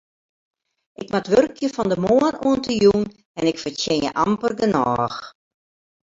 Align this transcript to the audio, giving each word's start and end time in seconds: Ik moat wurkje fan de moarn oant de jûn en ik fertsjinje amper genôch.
Ik 1.01 1.07
moat 1.13 1.31
wurkje 1.33 1.67
fan 1.75 1.89
de 1.91 1.99
moarn 2.05 2.41
oant 2.47 2.65
de 2.67 2.75
jûn 2.83 3.03
en 3.37 3.49
ik 3.51 3.61
fertsjinje 3.63 4.11
amper 4.23 4.53
genôch. 4.61 5.17